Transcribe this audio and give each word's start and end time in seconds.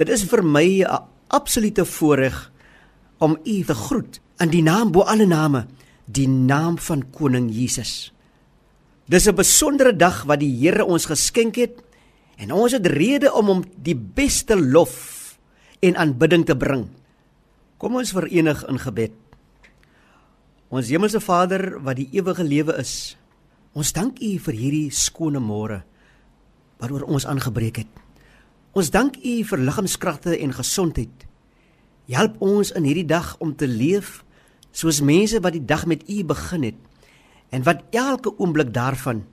Dit 0.00 0.08
is 0.08 0.24
vir 0.24 0.40
my 0.40 0.80
'n 0.80 1.04
absolute 1.28 1.84
voorreg 1.84 2.50
om 3.18 3.36
u 3.44 3.62
te 3.64 3.74
groet 3.74 4.20
in 4.40 4.48
die 4.48 4.62
naam 4.62 4.92
bo 4.92 5.00
alle 5.04 5.26
name, 5.26 5.66
die 6.06 6.28
naam 6.28 6.78
van 6.78 7.10
koning 7.10 7.50
Jesus. 7.52 8.12
Dis 9.04 9.28
'n 9.28 9.34
besondere 9.34 9.92
dag 9.96 10.24
wat 10.24 10.40
die 10.40 10.56
Here 10.56 10.84
ons 10.84 11.04
geskenk 11.04 11.56
het 11.56 11.82
en 12.38 12.52
ons 12.52 12.72
het 12.72 12.86
rede 12.86 13.32
om 13.32 13.46
hom 13.46 13.64
die 13.76 13.94
beste 13.94 14.56
lof 14.56 15.38
en 15.80 15.96
aanbidding 15.96 16.46
te 16.46 16.56
bring. 16.56 16.88
Kom 17.76 17.96
ons 17.96 18.12
verenig 18.12 18.64
in 18.68 18.78
gebed. 18.78 19.12
Ons 20.70 20.88
hemelse 20.88 21.20
Vader 21.20 21.82
wat 21.82 21.96
die 21.96 22.08
ewige 22.12 22.44
lewe 22.44 22.78
is. 22.78 23.16
Ons 23.74 23.92
dank 23.92 24.18
U 24.20 24.38
vir 24.38 24.54
hierdie 24.54 24.90
skone 24.90 25.40
môre 25.40 25.82
waaroor 26.78 27.02
ons 27.02 27.26
aangebreek 27.26 27.76
het. 27.76 28.09
Ons 28.70 28.92
dank 28.94 29.16
U 29.18 29.32
vir 29.42 29.62
liggaamskragte 29.66 30.36
en 30.38 30.52
gesondheid. 30.54 31.26
Help 32.10 32.36
ons 32.42 32.70
in 32.78 32.86
hierdie 32.86 33.06
dag 33.06 33.32
om 33.42 33.50
te 33.54 33.66
leef 33.66 34.20
soos 34.70 35.00
mense 35.02 35.40
wat 35.42 35.56
die 35.56 35.64
dag 35.66 35.88
met 35.90 36.04
U 36.06 36.22
begin 36.26 36.68
het 36.68 36.78
en 37.50 37.64
wat 37.66 37.82
elke 37.90 38.30
oomblik 38.38 38.70
daarvan 38.74 39.24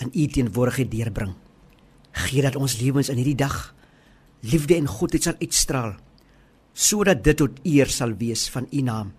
in 0.00 0.12
U 0.12 0.24
teenwoordigheid 0.26 0.88
deurbring. 0.88 1.34
Gee 2.12 2.44
dat 2.44 2.56
ons 2.56 2.78
lewens 2.80 3.12
in 3.12 3.20
hierdie 3.20 3.36
dag 3.36 3.74
liefde 4.40 4.76
en 4.76 4.88
goedheid 4.88 5.28
sal 5.28 5.36
uitstraal 5.40 5.92
sodat 6.72 7.20
dit 7.20 7.36
tot 7.36 7.58
eer 7.68 7.90
sal 7.92 8.16
wees 8.16 8.46
van 8.48 8.64
U 8.72 8.80
naam. 8.80 9.12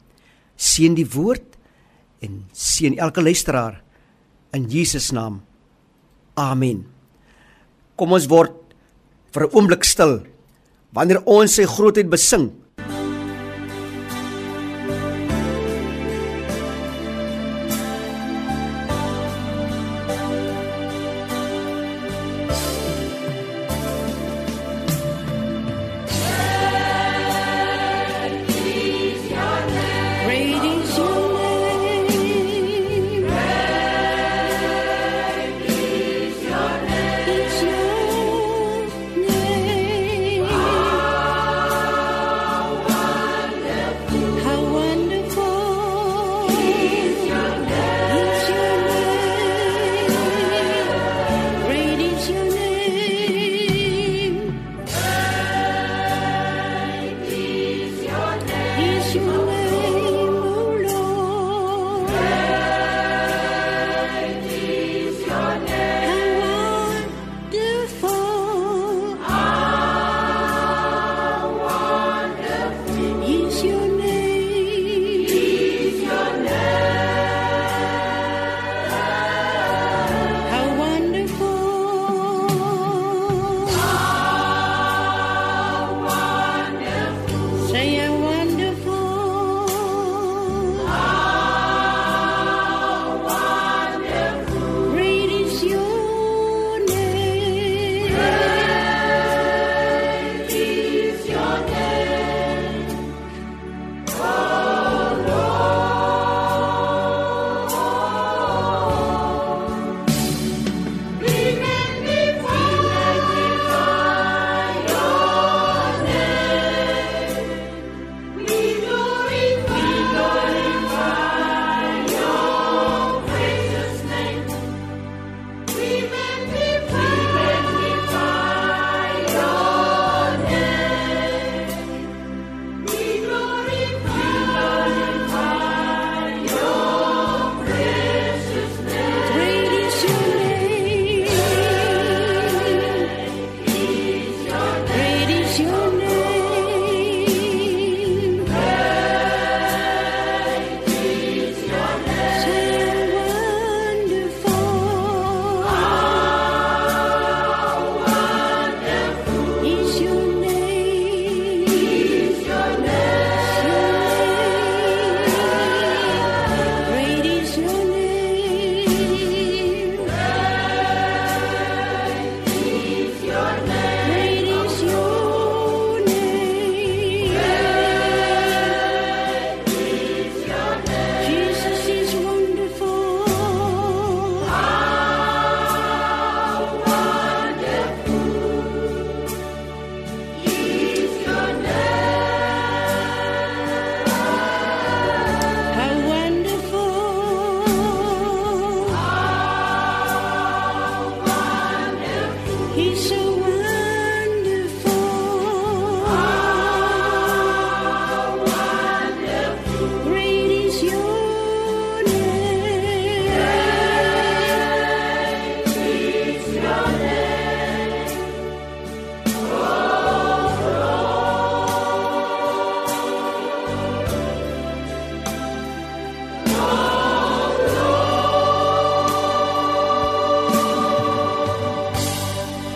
Seën 0.57 0.97
die 0.97 1.05
woord 1.05 1.59
en 2.25 2.47
seën 2.49 2.97
elke 2.97 3.21
luisteraar 3.21 3.83
in 4.57 4.65
Jesus 4.69 5.11
naam. 5.13 5.43
Amen. 6.33 6.87
Kom 7.93 8.17
ons 8.17 8.25
word 8.25 8.62
vir 9.33 9.43
'n 9.43 9.53
oomblik 9.53 9.83
stil 9.83 10.21
wanneer 10.93 11.21
ons 11.25 11.55
sy 11.55 11.65
grootheid 11.65 12.09
besing. 12.09 12.51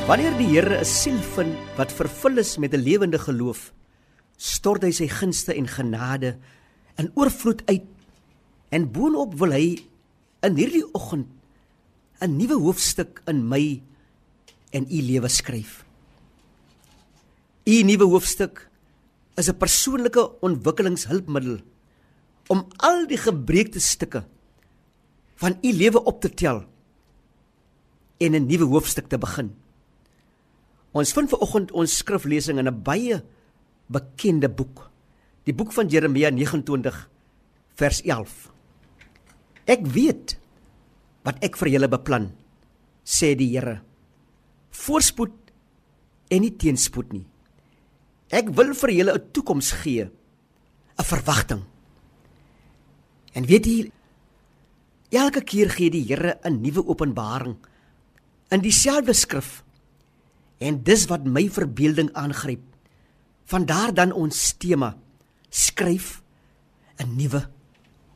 Wanneer 0.08 0.38
die 0.40 0.48
Here 0.48 0.80
'n 0.80 0.86
siel 0.88 1.18
vind 1.36 1.52
wat 1.76 1.92
vervul 1.92 2.40
is 2.40 2.56
met 2.58 2.72
'n 2.72 2.80
lewende 2.80 3.20
geloof, 3.20 3.74
stort 4.38 4.84
hy 4.84 4.92
sy 4.92 5.08
gunste 5.08 5.52
en 5.54 5.68
genade 5.68 6.40
in 6.96 7.12
oorvloed 7.14 7.62
uit 7.68 7.84
en 8.72 8.92
boonop 8.92 9.36
wil 9.36 9.52
hy 9.52 9.84
in 10.48 10.56
hierdie 10.56 10.86
oggend 10.96 11.28
'n 12.22 12.38
nuwe 12.38 12.56
hoofstuk 12.56 13.22
in 13.28 13.50
my 13.50 13.84
en 14.72 14.88
u 14.88 15.02
lewe 15.02 15.28
skryf. 15.28 15.84
U 17.68 17.84
nuwe 17.84 18.08
hoofstuk 18.08 18.70
is 19.36 19.50
'n 19.50 19.60
persoonlike 19.60 20.40
ontwikkelingshulpmiddel 20.40 21.60
om 22.48 22.66
al 22.78 23.08
die 23.08 23.20
gebreekte 23.20 23.80
stukke 23.80 24.24
van 25.36 25.60
u 25.62 25.72
lewe 25.74 26.00
op 26.00 26.22
te 26.22 26.30
tel 26.30 26.64
en 28.18 28.32
'n 28.36 28.48
nuwe 28.48 28.66
hoofstuk 28.72 29.10
te 29.10 29.18
begin. 29.18 29.67
Ons 30.98 31.14
vind 31.14 31.30
vanoggend 31.30 31.74
ons 31.78 31.98
skriflesing 32.02 32.58
in 32.58 32.68
'n 32.68 32.84
baie 32.84 33.22
bekende 33.88 34.50
boek. 34.50 34.90
Die 35.46 35.54
boek 35.54 35.72
van 35.72 35.88
Jeremia 35.88 36.30
29 36.30 37.10
vers 37.76 38.02
11. 38.02 38.52
Ek 39.66 39.86
weet 39.86 40.38
wat 41.24 41.44
ek 41.44 41.58
vir 41.58 41.70
julle 41.70 41.88
beplan, 41.88 42.32
sê 43.06 43.36
die 43.36 43.52
Here. 43.52 43.82
Voorspoed 44.72 45.36
en 46.30 46.42
nie 46.42 46.56
teenspoed 46.58 47.14
nie. 47.14 47.26
Ek 48.32 48.50
wil 48.50 48.74
vir 48.74 48.90
julle 48.90 49.14
'n 49.14 49.32
toekoms 49.32 49.72
gee, 49.72 50.10
'n 50.98 51.04
verwagting. 51.04 51.64
En 53.34 53.46
weet 53.46 53.66
jy, 53.66 53.92
elke 55.12 55.42
keer 55.42 55.70
gee 55.70 55.90
die 55.90 56.04
Here 56.04 56.40
'n 56.44 56.62
nuwe 56.62 56.88
openbaring 56.88 57.58
in 58.50 58.62
dieselfde 58.62 59.14
skrif. 59.14 59.67
En 60.58 60.82
dis 60.84 61.06
wat 61.10 61.26
my 61.26 61.46
verbeelding 61.50 62.10
aangryp. 62.18 62.64
Vandaar 63.48 63.94
dan 63.94 64.12
ons 64.12 64.54
tema: 64.58 64.98
skryf 65.50 66.22
'n 66.98 67.16
nuwe 67.16 67.50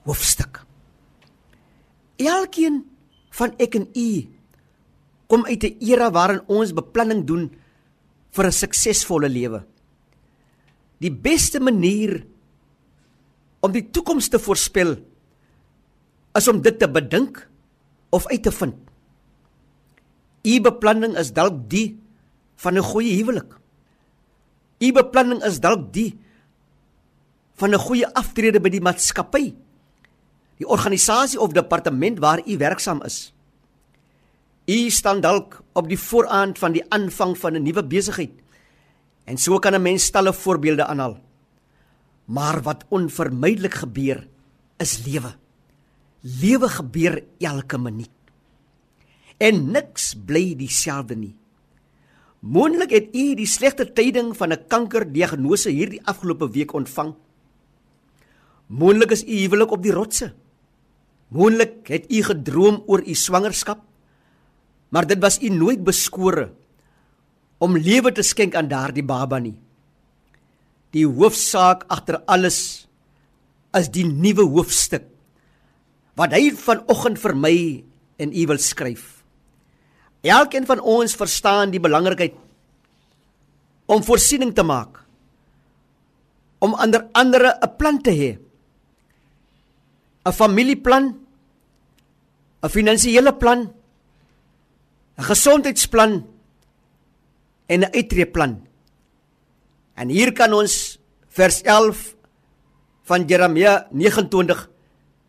hoofstuk. 0.03 0.65
Elkeen 2.17 2.85
van 3.29 3.53
ek 3.57 3.75
en 3.75 3.87
u 3.93 4.27
kom 5.27 5.45
uit 5.45 5.63
'n 5.63 5.77
era 5.79 6.11
waarin 6.11 6.43
ons 6.47 6.73
beplanning 6.73 7.25
doen 7.25 7.51
vir 8.31 8.45
'n 8.45 8.51
suksesvolle 8.51 9.29
lewe. 9.29 9.65
Die 10.99 11.11
beste 11.11 11.59
manier 11.59 12.25
om 13.61 13.71
die 13.71 13.89
toekoms 13.89 14.29
te 14.29 14.39
voorspel 14.39 14.97
is 16.35 16.47
om 16.47 16.61
dit 16.61 16.79
te 16.79 16.87
bedink 16.87 17.49
of 18.09 18.27
uit 18.27 18.43
te 18.43 18.51
vind. 18.51 18.75
U 20.43 20.61
beplanning 20.61 21.17
is 21.17 21.33
dalk 21.33 21.69
die 21.69 21.99
van 22.61 22.77
'n 22.77 22.83
goeie 22.83 23.15
huwelik. 23.17 23.57
U 24.79 24.91
beplanning 24.91 25.43
is 25.43 25.59
dalk 25.59 25.93
die 25.93 26.17
van 27.55 27.73
'n 27.73 27.79
goeie 27.79 28.13
aftrede 28.13 28.59
by 28.59 28.69
die 28.69 28.81
maatskappy, 28.81 29.53
die 30.57 30.67
organisasie 30.67 31.39
of 31.39 31.53
departement 31.53 32.19
waar 32.19 32.41
u 32.45 32.57
werksaam 32.57 33.01
is. 33.03 33.33
U 34.65 34.89
staan 34.89 35.21
dalk 35.21 35.63
op 35.73 35.87
die 35.87 35.99
vooraand 35.99 36.59
van 36.59 36.71
die 36.71 36.85
aanvang 36.89 37.37
van 37.37 37.53
'n 37.55 37.63
nuwe 37.63 37.83
besigheid 37.83 38.41
En 39.31 39.37
so 39.37 39.59
kan 39.59 39.73
'n 39.73 39.81
mens 39.81 40.09
talle 40.09 40.33
voorbeelde 40.33 40.85
aanhaal. 40.85 41.19
Maar 42.25 42.61
wat 42.61 42.85
onvermydelik 42.89 43.73
gebeur 43.73 44.27
is 44.77 45.05
lewe. 45.05 45.35
Lewe 46.21 46.69
gebeur 46.69 47.23
elke 47.37 47.77
minuut. 47.77 48.09
En 49.37 49.71
niks 49.71 50.15
bly 50.25 50.55
dieselfde 50.55 51.15
nie. 51.15 51.35
Moontlik 52.41 52.89
het 52.89 53.13
u 53.13 53.35
die 53.37 53.45
slegte 53.45 53.85
tyding 53.85 54.33
van 54.37 54.51
'n 54.51 54.65
kankerdiagnose 54.67 55.69
hierdie 55.69 56.01
afgelope 56.05 56.49
week 56.49 56.73
ontvang. 56.73 57.13
Moontlik 58.67 59.11
is 59.11 59.23
u 59.23 59.35
huwelik 59.45 59.71
op 59.71 59.83
die 59.83 59.91
rotse. 59.91 60.33
Moontlik 61.27 61.87
het 61.87 62.11
u 62.11 62.23
gedroom 62.23 62.83
oor 62.87 63.03
u 63.07 63.13
swangerskap, 63.13 63.79
maar 64.89 65.07
dit 65.07 65.19
was 65.21 65.41
u 65.41 65.49
nooit 65.49 65.83
beskore 65.83 66.51
om 67.57 67.77
lewe 67.77 68.11
te 68.11 68.21
skenk 68.21 68.55
aan 68.55 68.67
daardie 68.67 69.03
baba 69.03 69.39
nie. 69.39 69.59
Die 70.89 71.05
hoofsaak 71.07 71.83
agter 71.87 72.23
alles 72.25 72.87
is 73.73 73.89
die 73.89 74.05
nuwe 74.05 74.43
hoofstuk 74.43 75.05
wat 76.15 76.33
hy 76.33 76.51
vanoggend 76.51 77.19
vir 77.19 77.35
my 77.35 77.83
en 78.17 78.33
u 78.33 78.45
wil 78.47 78.57
skryf. 78.57 79.20
Elkeen 80.21 80.65
van 80.65 80.79
ons 80.79 81.15
verstaan 81.17 81.71
die 81.73 81.81
belangrikheid 81.81 82.35
om 83.91 84.03
voorsiening 84.05 84.53
te 84.55 84.63
maak 84.63 85.01
om 86.61 86.77
ander 86.77 87.07
andere 87.17 87.57
'n 87.57 87.75
plan 87.77 88.01
te 88.01 88.11
hê. 88.11 88.37
'n 90.25 90.31
Familieplan, 90.31 91.05
'n 92.61 92.69
finansiële 92.69 93.33
plan, 93.33 93.73
'n 95.17 95.23
gesondheidsplan 95.23 96.27
en 97.65 97.79
'n 97.79 97.93
uitreeplan. 97.93 98.67
En 99.95 100.09
hier 100.09 100.31
kan 100.33 100.53
ons 100.53 100.99
vers 101.27 101.61
11 101.61 102.15
van 103.03 103.25
Jeremia 103.27 103.87
29 103.91 104.69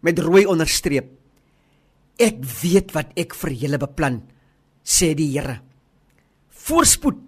met 0.01 0.19
rooi 0.19 0.47
onderstreep. 0.47 1.09
Ek 2.17 2.45
weet 2.63 2.93
wat 2.93 3.07
ek 3.17 3.35
vir 3.35 3.51
julle 3.51 3.79
beplan, 3.79 4.23
sê 4.85 5.15
die 5.15 5.31
Here. 5.33 5.61
Voorspoed 6.51 7.19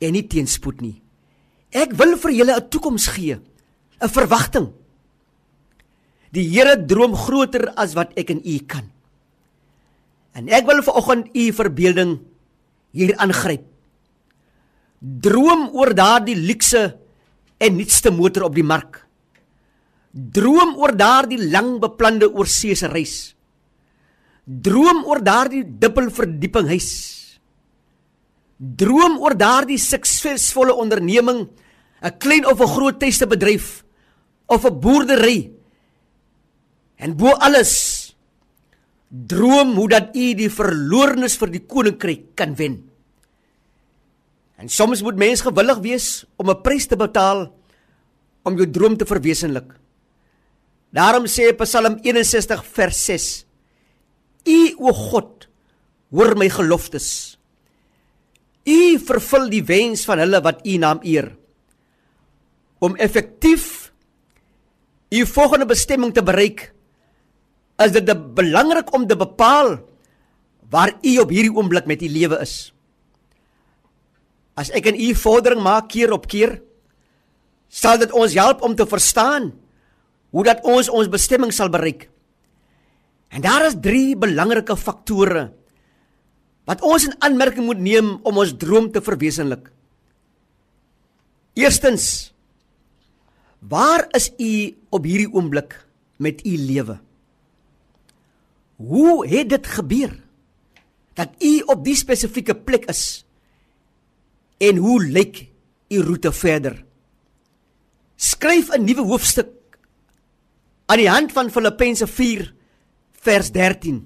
en 0.00 0.12
nie 0.12 0.26
teenspoed 0.26 0.82
nie. 0.82 1.02
Ek 1.72 1.92
wil 1.98 2.16
vir 2.16 2.32
julle 2.32 2.56
'n 2.56 2.68
toekoms 2.70 3.06
gee, 3.08 3.38
'n 4.00 4.08
verwagting. 4.08 4.72
Die 6.32 6.48
Here 6.48 6.76
droom 6.76 7.14
groter 7.14 7.72
as 7.76 7.94
wat 7.94 8.12
ek 8.16 8.30
en 8.30 8.42
u 8.44 8.58
kan. 8.66 8.90
En 10.34 10.48
ek 10.48 10.66
wil 10.66 10.82
vanoggend 10.82 11.30
u 11.34 11.52
verbeelding 11.52 12.20
hier 12.92 13.16
aangryp 13.16 13.64
Droom 15.00 15.68
oor 15.76 15.92
daardie 15.94 16.36
luukse 16.36 16.96
en 17.60 17.76
nuutste 17.76 18.10
motor 18.10 18.48
op 18.48 18.54
die 18.56 18.64
mark. 18.64 19.04
Droom 20.10 20.76
oor 20.80 20.96
daardie 20.96 21.38
lang 21.52 21.76
beplande 21.80 22.30
oorseese 22.32 22.88
reis. 22.88 23.35
Droom 24.46 25.02
oor 25.10 25.22
daardie 25.26 25.64
dubbelverdieping 25.66 26.68
huis. 26.70 26.90
Droom 28.56 29.18
oor 29.18 29.34
daardie 29.34 29.78
suksesvolle 29.78 30.72
onderneming, 30.72 31.48
'n 32.02 32.18
klein 32.18 32.46
of 32.46 32.60
'n 32.60 32.74
groot 32.74 33.00
tuistebedryf 33.00 33.84
of 34.46 34.64
'n 34.64 34.80
boerdery. 34.80 35.50
En 36.96 37.16
bo 37.16 37.32
alles 37.32 38.14
droom 39.08 39.74
hoe 39.74 39.88
dat 39.88 40.16
u 40.16 40.34
die 40.34 40.50
verlorenes 40.50 41.36
vir 41.36 41.50
die 41.50 41.66
koninkryk 41.66 42.34
kan 42.34 42.54
wen. 42.54 42.90
En 44.56 44.68
soms 44.68 45.02
moet 45.02 45.16
mens 45.16 45.40
gewillig 45.40 45.78
wees 45.78 46.24
om 46.36 46.50
'n 46.50 46.62
prys 46.62 46.86
te 46.86 46.96
betaal 46.96 47.52
om 48.42 48.56
jou 48.56 48.70
droom 48.70 48.96
te 48.96 49.04
verwesenlik. 49.04 49.74
Daarom 50.90 51.26
sê 51.26 51.52
Psalm 51.52 51.98
61 52.02 52.64
vers 52.64 53.04
6: 53.04 53.45
U 54.46 54.60
o 54.78 54.92
God, 54.94 55.48
hoor 56.14 56.36
my 56.38 56.48
geloftes. 56.52 57.08
U 58.66 58.78
vervul 59.06 59.50
die 59.50 59.64
wens 59.66 60.04
van 60.06 60.22
hulle 60.22 60.40
wat 60.42 60.62
U 60.66 60.78
naam 60.82 61.02
eer. 61.06 61.32
Om 62.82 62.96
effektief 63.00 63.86
u 65.10 65.26
volgende 65.26 65.66
bestemming 65.66 66.14
te 66.14 66.22
bereik, 66.22 66.72
is 67.82 67.92
dit 67.92 68.08
belangrik 68.34 68.92
om 68.94 69.06
te 69.06 69.16
bepaal 69.16 69.76
waar 70.70 70.96
u 71.02 71.18
op 71.22 71.30
hierdie 71.30 71.52
oomblik 71.54 71.86
met 71.86 72.02
u 72.02 72.08
lewe 72.10 72.40
is. 72.42 72.72
As 74.56 74.72
ek 74.74 74.88
en 74.90 74.98
u 74.98 75.12
vordering 75.14 75.62
maak 75.62 75.90
keer 75.92 76.12
op 76.12 76.26
keer, 76.26 76.58
sal 77.68 78.00
dit 78.00 78.12
ons 78.12 78.34
help 78.34 78.64
om 78.64 78.74
te 78.74 78.86
verstaan 78.88 79.52
hoe 80.34 80.44
dat 80.44 80.64
ons 80.64 80.88
ons 80.88 81.12
bestemming 81.12 81.52
sal 81.54 81.70
bereik. 81.70 82.08
En 83.28 83.40
daar 83.40 83.66
is 83.66 83.78
3 83.80 84.16
belangrike 84.16 84.76
faktore 84.76 85.52
wat 86.66 86.82
ons 86.82 87.06
in 87.06 87.14
aanmerking 87.22 87.66
moet 87.66 87.78
neem 87.78 88.16
om 88.26 88.38
ons 88.42 88.54
droom 88.58 88.88
te 88.90 89.02
verwesenlik. 89.02 89.68
Eerstens, 91.54 92.34
waar 93.62 94.08
is 94.18 94.32
u 94.36 94.74
op 94.90 95.06
hierdie 95.06 95.30
oomblik 95.30 95.78
met 96.18 96.42
u 96.46 96.56
lewe? 96.58 96.98
Hoe 98.76 99.26
het 99.30 99.48
dit 99.48 99.66
gebeur 99.66 100.12
dat 101.16 101.38
u 101.38 101.62
op 101.70 101.84
die 101.84 101.96
spesifieke 101.96 102.56
plek 102.56 102.90
is? 102.90 103.24
En 104.58 104.76
hoe 104.76 104.98
lyk 105.04 105.46
u 105.88 106.02
roete 106.02 106.32
verder? 106.32 106.82
Skryf 108.16 108.74
'n 108.74 108.84
nuwe 108.84 109.06
hoofstuk 109.06 109.78
aan 110.86 110.98
die 110.98 111.08
hand 111.08 111.32
van 111.32 111.50
Filippense 111.50 112.06
4 112.06 112.55
vers 113.26 113.50
13. 113.50 113.98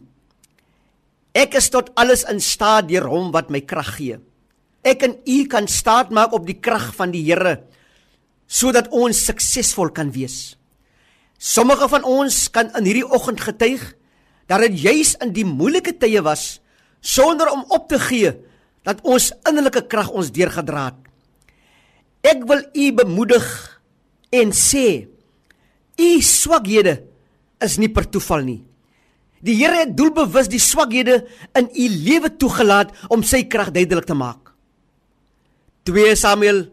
Ek 1.37 1.55
is 1.59 1.69
tot 1.71 1.93
alles 2.01 2.25
in 2.31 2.41
staat 2.43 2.89
deur 2.89 3.07
hom 3.11 3.31
wat 3.35 3.53
my 3.53 3.61
krag 3.63 3.93
gee. 3.99 4.19
Ek 4.83 5.05
en 5.05 5.19
u 5.29 5.39
kan 5.51 5.69
staat 5.69 6.11
maak 6.15 6.33
op 6.37 6.47
die 6.49 6.59
krag 6.59 6.91
van 6.97 7.13
die 7.15 7.25
Here 7.29 7.61
sodat 8.51 8.89
ons 8.91 9.21
suksesvol 9.29 9.93
kan 9.95 10.09
wees. 10.11 10.57
Sommige 11.39 11.87
van 11.93 12.03
ons 12.03 12.49
kan 12.51 12.73
in 12.75 12.89
hierdie 12.89 13.07
oggend 13.07 13.39
getuig 13.45 13.85
dat 14.51 14.65
dit 14.65 14.81
juis 14.83 15.13
in 15.23 15.31
die 15.37 15.47
moeilike 15.47 15.95
tye 16.03 16.19
was 16.27 16.59
sonder 16.99 17.53
om 17.53 17.63
op 17.71 17.87
te 17.93 18.01
gee 18.03 18.33
dat 18.83 19.05
ons 19.07 19.31
innerlike 19.47 19.85
krag 19.87 20.11
ons 20.11 20.33
deurgedra 20.35 20.89
het. 20.89 20.99
Ek 22.27 22.43
wil 22.49 22.65
u 22.75 22.89
bemoedig 22.99 23.47
en 24.35 24.51
sê 24.57 25.07
u 26.01 26.11
swakhede 26.25 26.99
is 27.63 27.79
nie 27.79 27.93
per 27.93 28.09
toeval 28.11 28.43
nie. 28.49 28.61
Die 29.41 29.57
Here 29.57 29.85
het 29.85 29.97
doelbewus 29.97 30.51
die 30.53 30.61
swakhede 30.61 31.23
in 31.57 31.71
u 31.73 31.89
lewe 31.89 32.31
toegelaat 32.37 32.93
om 33.09 33.25
sy 33.25 33.47
krag 33.49 33.73
duidelik 33.73 34.09
te 34.09 34.17
maak. 34.17 34.53
2 35.89 36.13
Samuel 36.19 36.67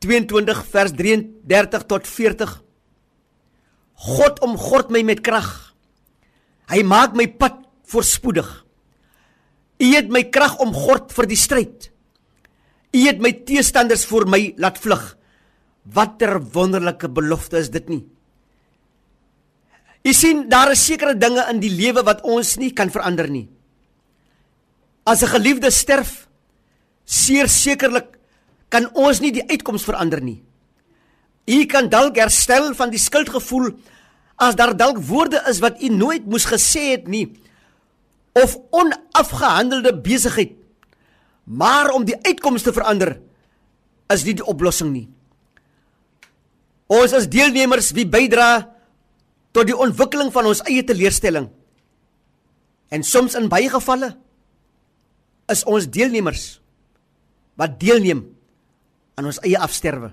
22 0.00 0.64
vers 0.72 0.94
33 0.96 1.84
tot 1.90 2.08
40 2.08 2.56
God 4.00 4.40
omgord 4.40 4.88
my 4.88 5.02
met 5.04 5.20
krag. 5.20 5.48
Hy 6.72 6.80
maak 6.88 7.12
my 7.18 7.26
pad 7.28 7.58
voorspoedig. 7.90 8.48
U 9.80 9.88
het 9.92 10.08
my 10.12 10.22
krag 10.32 10.56
omgord 10.62 11.12
vir 11.12 11.28
die 11.28 11.36
stryd. 11.36 11.90
U 12.96 13.00
het 13.04 13.20
my 13.20 13.32
teestanders 13.44 14.06
voor 14.08 14.24
my 14.30 14.40
laat 14.60 14.80
vlug. 14.80 15.02
Watter 15.84 16.38
wonderlike 16.54 17.10
belofte 17.12 17.60
is 17.60 17.68
dit 17.72 17.92
nie? 17.92 18.02
U 20.02 20.12
sien, 20.16 20.48
daar 20.48 20.70
is 20.72 20.84
sekere 20.84 21.16
dinge 21.16 21.44
in 21.50 21.60
die 21.60 21.72
lewe 21.72 22.02
wat 22.06 22.22
ons 22.24 22.56
nie 22.56 22.72
kan 22.72 22.90
verander 22.90 23.28
nie. 23.28 23.48
As 25.04 25.22
'n 25.22 25.28
geliefde 25.28 25.70
sterf, 25.70 26.28
seer 27.04 27.48
sekerlik 27.48 28.18
kan 28.68 28.88
ons 28.94 29.20
nie 29.20 29.32
die 29.32 29.48
uitkoms 29.48 29.84
verander 29.84 30.20
nie. 30.20 30.42
U 31.46 31.66
kan 31.66 31.88
dalk 31.88 32.16
herstel 32.16 32.74
van 32.74 32.90
die 32.90 32.98
skuldgevoel 32.98 33.74
as 34.36 34.54
daar 34.54 34.76
dalk 34.76 34.98
woorde 34.98 35.42
is 35.48 35.60
wat 35.60 35.82
u 35.82 35.88
nooit 35.88 36.26
moes 36.26 36.44
gesê 36.44 36.90
het 36.90 37.08
nie 37.08 37.36
of 38.32 38.56
onafgehandelde 38.70 40.00
besigheid 40.00 40.60
Maar 41.50 41.90
om 41.90 42.04
die 42.06 42.18
uitkomste 42.22 42.70
te 42.70 42.76
verander 42.76 43.16
is 44.10 44.22
nie 44.26 44.36
die 44.38 44.46
oplossing 44.46 44.92
nie. 44.92 45.06
Ons 46.90 47.14
as 47.14 47.28
deelnemers 47.30 47.90
wie 47.94 48.06
bydra 48.06 48.68
tot 49.52 49.66
die 49.66 49.76
ontwikkeling 49.76 50.30
van 50.32 50.46
ons 50.46 50.62
eie 50.68 50.84
teleurstelling. 50.86 51.48
En 52.90 53.02
soms 53.06 53.36
in 53.38 53.48
baie 53.50 53.70
gevalle 53.70 54.14
is 55.50 55.64
ons 55.66 55.88
deelnemers 55.90 56.60
wat 57.58 57.78
deelneem 57.80 58.24
aan 59.18 59.28
ons 59.30 59.40
eie 59.44 59.58
afsterwe. 59.58 60.12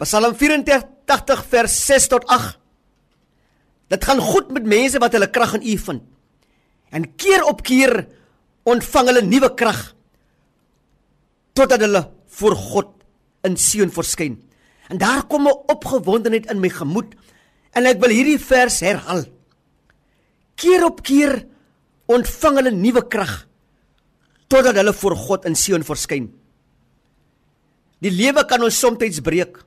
Psalm 0.00 0.34
84 0.34 1.44
vers 1.52 1.76
6 1.86 2.08
tot 2.12 2.26
8. 2.26 2.56
Dit 3.90 4.04
gaan 4.06 4.22
goed 4.22 4.52
met 4.54 4.68
mense 4.68 5.00
wat 5.02 5.14
hulle 5.16 5.30
krag 5.30 5.56
in 5.58 5.66
U 5.66 5.76
vind. 5.78 6.02
En 6.90 7.06
keer 7.18 7.44
op 7.46 7.62
keer 7.66 8.06
ontvang 8.68 9.10
hulle 9.10 9.24
nuwe 9.26 9.50
krag 9.58 9.80
totdat 11.58 11.82
hulle 11.82 12.02
voor 12.38 12.54
God 12.56 12.90
in 13.46 13.56
Sion 13.58 13.90
verskyn. 13.90 14.38
En 14.90 14.98
daar 14.98 15.26
kom 15.26 15.46
'n 15.46 15.62
opgewondenheid 15.66 16.50
in 16.50 16.60
my 16.60 16.68
gemoed 16.68 17.14
en 17.76 17.86
ek 17.86 18.00
wil 18.02 18.12
hierdie 18.14 18.40
vers 18.42 18.80
herhaal. 18.84 19.24
Keer 20.60 20.84
op 20.88 21.00
keer 21.06 21.44
ontvang 22.10 22.60
hulle 22.60 22.74
nuwe 22.74 23.04
krag 23.08 23.44
totdat 24.50 24.80
hulle 24.80 24.92
voor 24.96 25.14
God 25.16 25.46
in 25.46 25.54
Sion 25.54 25.86
verskyn. 25.86 26.26
Die 28.02 28.10
lewe 28.10 28.42
kan 28.48 28.62
ons 28.64 28.78
soms 28.80 29.20
breek. 29.22 29.60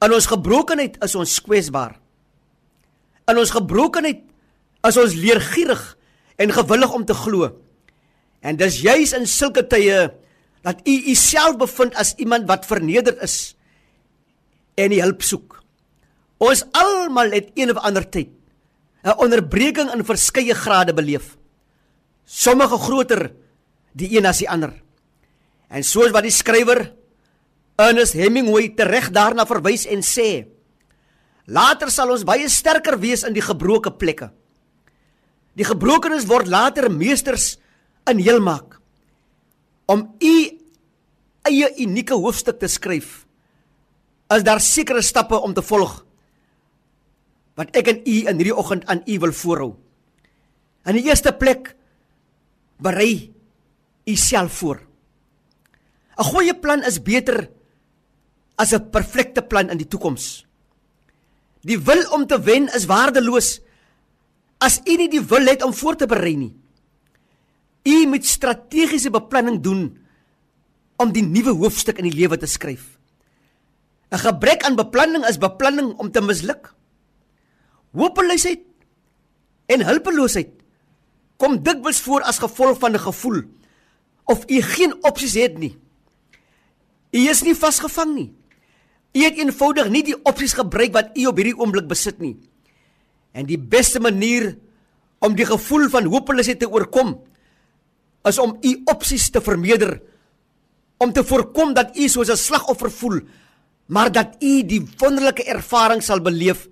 In 0.00 0.14
ons 0.16 0.28
gebrokenheid 0.30 0.96
is 1.04 1.14
ons 1.18 1.40
kwesbaar. 1.44 1.98
In 3.28 3.36
ons 3.36 3.52
gebrokenheid 3.52 4.22
is 4.88 4.96
ons 4.96 5.14
leergierig 5.14 5.82
en 6.40 6.54
gewillig 6.56 6.94
om 6.96 7.04
te 7.04 7.14
glo. 7.14 7.50
En 8.40 8.56
dis 8.56 8.80
juis 8.80 9.12
in 9.12 9.26
sulke 9.28 9.66
tye 9.68 10.08
dat 10.64 10.80
u 10.88 10.94
u 11.12 11.14
self 11.14 11.58
bevind 11.60 11.94
as 12.00 12.14
iemand 12.16 12.48
wat 12.48 12.64
vernederd 12.68 13.20
is 13.24 13.54
en 14.80 14.92
die 14.92 15.02
hulp 15.02 15.20
soek. 15.22 15.59
Ons 16.40 16.64
almal 16.72 17.34
het 17.36 17.50
een 17.54 17.70
of 17.70 17.80
ander 17.84 18.06
tyd 18.08 18.30
'n 19.04 19.16
onderbreking 19.16 19.92
in 19.92 20.04
verskeie 20.04 20.54
grade 20.54 20.94
beleef. 20.94 21.36
Sommige 22.24 22.78
groter 22.78 23.32
die 23.92 24.16
een 24.16 24.26
as 24.26 24.38
die 24.38 24.48
ander. 24.48 24.72
En 25.68 25.84
soos 25.84 26.10
wat 26.10 26.22
die 26.22 26.30
skrywer 26.30 26.92
Ernest 27.76 28.12
Hemingway 28.12 28.68
tereg 28.68 29.10
daarna 29.10 29.46
verwys 29.46 29.86
en 29.86 30.02
sê: 30.02 30.46
Later 31.46 31.90
sal 31.90 32.10
ons 32.10 32.24
baie 32.24 32.48
sterker 32.48 32.98
wees 32.98 33.22
in 33.22 33.32
die 33.32 33.42
gebroke 33.42 33.90
plekke. 33.90 34.30
Die 35.56 35.64
gebrokenes 35.64 36.26
word 36.26 36.46
later 36.46 36.90
meesters 36.90 37.58
in 38.06 38.18
heel 38.18 38.40
maak 38.40 38.78
om 39.90 40.04
u 40.22 40.34
eie 41.42 41.68
unieke 41.82 42.14
hoofstuk 42.14 42.60
te 42.60 42.68
skryf 42.70 43.26
is 44.30 44.44
daar 44.46 44.60
sekere 44.62 45.02
stappe 45.02 45.40
om 45.40 45.54
te 45.54 45.62
volg 45.62 46.04
wat 47.58 47.74
ek 47.76 47.88
en 47.88 48.00
u 48.06 48.16
in 48.28 48.36
hierdie 48.36 48.56
oggend 48.56 48.86
aan 48.86 49.02
u 49.06 49.18
wil 49.18 49.32
voorhou. 49.32 49.72
In 50.86 50.96
die 50.96 51.08
eerste 51.08 51.32
plek 51.32 51.74
berei 52.80 53.32
u 54.06 54.14
self 54.16 54.52
voor. 54.62 54.80
'n 56.18 56.24
Goeie 56.24 56.54
plan 56.54 56.82
is 56.84 57.02
beter 57.02 57.48
as 58.56 58.72
'n 58.72 58.90
perfekte 58.90 59.42
plan 59.42 59.70
in 59.70 59.78
die 59.78 59.88
toekoms. 59.88 60.46
Die 61.62 61.78
wil 61.78 62.02
om 62.12 62.26
te 62.26 62.40
wen 62.40 62.68
is 62.74 62.84
waardeloos 62.84 63.60
as 64.58 64.80
u 64.84 64.96
nie 64.96 65.08
die 65.08 65.24
wil 65.24 65.46
het 65.46 65.62
om 65.62 65.72
voor 65.72 65.96
te 65.96 66.06
berei 66.06 66.36
nie. 66.36 66.54
U 67.84 68.06
moet 68.06 68.26
strategiese 68.26 69.10
beplanning 69.10 69.60
doen 69.60 69.98
om 70.96 71.12
die 71.12 71.24
nuwe 71.24 71.52
hoofstuk 71.56 71.98
in 71.98 72.10
die 72.10 72.18
lewe 72.20 72.36
te 72.36 72.46
skryf. 72.46 72.98
'n 74.10 74.18
Gebrek 74.18 74.62
aan 74.62 74.76
beplanning 74.76 75.24
is 75.26 75.38
beplanning 75.38 75.94
om 75.98 76.10
te 76.10 76.20
misluk. 76.20 76.74
Hopeloosheid 77.96 78.62
en 79.70 79.84
hulpeloosheid 79.86 80.50
kom 81.40 81.58
dikwels 81.64 82.00
voor 82.04 82.22
as 82.22 82.38
gevolg 82.38 82.78
van 82.78 82.94
'n 82.94 83.06
gevoel 83.06 83.42
of 84.24 84.44
u 84.46 84.62
geen 84.62 84.94
opsies 85.04 85.34
het 85.34 85.58
nie. 85.58 85.78
U 87.10 87.18
is 87.28 87.42
nie 87.42 87.54
vasgevang 87.54 88.14
nie. 88.14 88.32
U 89.12 89.24
het 89.24 89.38
eenvoudig 89.38 89.88
nie 89.88 90.02
die 90.02 90.22
opsies 90.22 90.52
gebruik 90.52 90.92
wat 90.92 91.16
u 91.16 91.26
op 91.26 91.36
hierdie 91.36 91.58
oomblik 91.58 91.88
besit 91.88 92.18
nie. 92.18 92.36
En 93.32 93.46
die 93.46 93.58
beste 93.58 94.00
manier 94.00 94.58
om 95.18 95.34
die 95.34 95.46
gevoel 95.46 95.88
van 95.88 96.04
hopeloosheid 96.04 96.58
te 96.58 96.70
oorkom 96.70 97.18
is 98.22 98.38
om 98.38 98.56
u 98.60 98.80
opsies 98.84 99.30
te 99.30 99.40
vermeerder 99.40 100.00
om 101.00 101.12
te 101.12 101.24
voorkom 101.24 101.74
dat 101.74 101.96
u 101.96 102.08
soos 102.08 102.30
'n 102.30 102.36
slagoffer 102.36 102.90
voel 102.90 103.20
maar 103.86 104.12
dat 104.12 104.36
u 104.38 104.62
die 104.62 104.86
wonderlike 104.98 105.44
ervaring 105.44 106.02
sal 106.02 106.20
beleef 106.20 106.68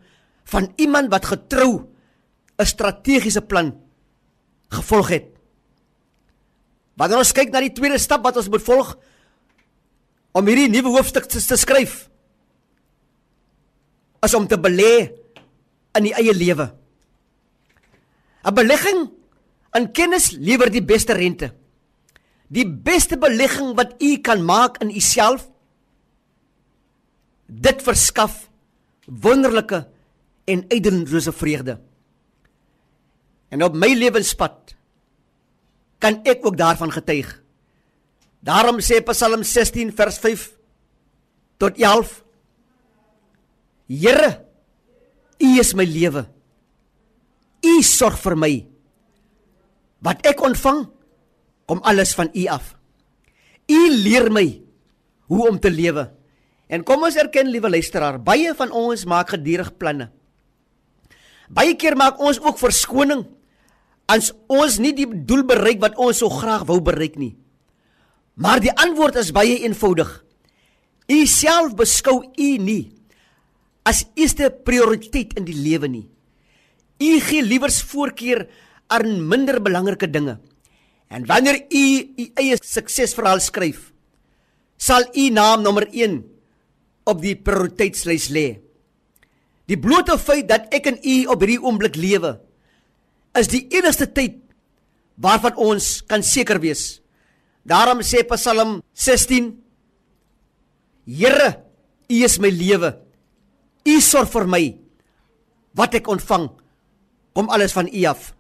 van 0.49 0.73
iemand 0.77 1.11
wat 1.13 1.27
getrou 1.27 1.85
'n 2.59 2.67
strategiese 2.67 3.43
plan 3.43 3.75
gevolg 4.69 5.09
het. 5.09 5.27
Wanneer 6.97 7.19
ons 7.19 7.33
kyk 7.33 7.51
na 7.51 7.61
die 7.61 7.73
tweede 7.73 7.99
stap 7.99 8.25
wat 8.25 8.37
ons 8.37 8.49
moet 8.49 8.63
volg 8.63 8.97
om 10.33 10.47
hierdie 10.47 10.69
nuwe 10.69 10.91
hoofstuk 10.97 11.25
te, 11.25 11.39
te 11.39 11.57
skryf 11.57 12.09
is 14.21 14.35
om 14.35 14.47
te 14.47 14.59
belê 14.59 15.13
in 15.95 16.03
die 16.03 16.15
eie 16.15 16.35
lewe. 16.35 16.75
'n 18.45 18.55
Belegging 18.55 19.11
in 19.75 19.93
kennis 19.93 20.31
liewer 20.31 20.71
die 20.71 20.85
beste 20.85 21.13
rente. 21.13 21.55
Die 22.49 22.67
beste 22.67 23.19
belegging 23.19 23.77
wat 23.77 24.03
u 24.03 24.17
kan 24.19 24.45
maak 24.45 24.79
in 24.83 24.91
u 24.91 25.01
self 25.01 25.49
dit 27.47 27.83
verskaf 27.83 28.49
wonderlike 29.07 29.87
en 30.49 30.65
eindelose 30.73 31.33
vreugde. 31.33 31.79
En 33.49 33.65
op 33.65 33.77
my 33.77 33.93
lewenspad 33.97 34.75
kan 36.01 36.21
ek 36.29 36.47
ook 36.47 36.57
daarvan 36.57 36.93
getuig. 36.95 37.29
Daarom 38.45 38.81
sê 38.85 39.01
Psalm 39.05 39.43
16 39.43 39.93
vers 39.97 40.19
5 40.23 40.49
tot 41.59 41.77
11 41.77 42.25
Here, 43.89 44.45
U 45.41 45.49
is 45.59 45.73
my 45.73 45.87
lewe. 45.89 46.27
U 47.65 47.75
sorg 47.83 48.19
vir 48.21 48.37
my. 48.37 48.53
Wat 50.05 50.21
ek 50.29 50.43
ontvang, 50.45 50.83
kom 51.65 51.81
alles 51.89 52.13
van 52.19 52.29
U 52.37 52.45
af. 52.53 52.75
U 53.69 53.81
leer 54.05 54.29
my 54.33 54.45
hoe 55.33 55.49
om 55.49 55.57
te 55.61 55.73
lewe. 55.73 56.05
En 56.69 56.85
kom 56.85 57.07
ons 57.09 57.17
erken, 57.17 57.49
liewe 57.49 57.73
luisteraar, 57.73 58.21
baie 58.21 58.53
van 58.57 58.73
ons 58.77 59.07
maak 59.09 59.33
gedurig 59.33 59.73
planne. 59.81 60.11
Baie 61.49 61.75
keer 61.81 61.97
maak 61.97 62.21
ons 62.21 62.41
ook 62.43 62.61
verskoning 62.61 63.25
as 64.09 64.31
ons 64.49 64.79
nie 64.81 64.95
die 64.97 65.07
doel 65.07 65.45
bereik 65.49 65.81
wat 65.83 65.99
ons 66.01 66.21
so 66.23 66.33
graag 66.33 66.65
wou 66.69 66.81
bereik 66.85 67.19
nie. 67.21 67.35
Maar 68.39 68.63
die 68.63 68.73
antwoord 68.73 69.19
is 69.21 69.35
baie 69.35 69.59
eenvoudig. 69.65 70.09
U 71.09 71.19
self 71.27 71.75
beskou 71.77 72.21
u 72.23 72.51
nie 72.61 72.93
as 73.89 74.05
eerste 74.21 74.51
prioriteit 74.53 75.35
in 75.41 75.47
die 75.49 75.57
lewe 75.57 75.89
nie. 75.89 76.07
U 77.01 77.11
gee 77.25 77.45
liewers 77.45 77.81
voorkeur 77.89 78.45
aan 78.93 79.21
minder 79.29 79.61
belangrike 79.65 80.09
dinge. 80.11 80.39
En 81.09 81.25
wanneer 81.29 81.63
u 81.73 81.85
u 82.21 82.25
eie 82.37 82.57
suksesverhaal 82.61 83.41
skryf, 83.41 83.93
sal 84.77 85.09
u 85.17 85.29
naam 85.33 85.63
nommer 85.65 85.89
1 85.89 86.21
op 87.09 87.23
die 87.23 87.37
prioriteitslys 87.37 88.29
lê. 88.35 88.49
Die 89.69 89.77
blote 89.77 90.17
feit 90.19 90.49
dat 90.49 90.73
ek 90.75 90.87
en 90.89 91.01
u 91.03 91.17
op 91.29 91.43
hierdie 91.45 91.61
oomblik 91.61 91.99
lewe 92.01 92.39
is 93.39 93.51
die 93.53 93.67
enigste 93.77 94.09
tyd 94.11 94.41
waarvan 95.21 95.59
ons 95.61 95.99
kan 96.09 96.23
seker 96.25 96.61
wees. 96.63 97.01
Daarom 97.69 98.01
sê 98.07 98.23
Psalm 98.25 98.79
16: 98.95 99.51
Here, 101.05 101.51
U 102.09 102.25
is 102.25 102.39
my 102.41 102.49
lewe. 102.49 102.95
U 103.85 104.01
sorg 104.01 104.31
vir 104.33 104.47
my. 104.49 104.63
Wat 105.77 105.95
ek 105.99 106.09
ontvang, 106.09 106.49
kom 107.37 107.51
alles 107.53 107.77
van 107.77 107.91
U 107.93 108.05
af. 108.09 108.33